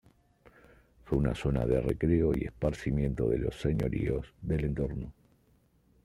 Fue 1.05 1.15
una 1.19 1.35
zona 1.35 1.63
de 1.67 1.79
recreo 1.79 2.31
y 2.35 2.45
esparcimiento 2.45 3.29
de 3.29 3.37
los 3.37 3.59
señoríos 3.61 4.33
del 4.41 4.65
entorno. 4.65 5.13